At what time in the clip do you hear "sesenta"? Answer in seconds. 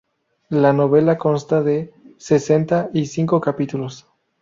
2.17-2.89